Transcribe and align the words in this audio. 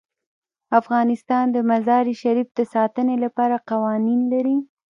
افغانستان 0.79 1.45
د 1.51 1.57
مزارشریف 1.69 2.47
د 2.57 2.59
ساتنې 2.73 3.15
لپاره 3.25 3.55
قوانین 3.69 4.19
لري. 4.33 4.57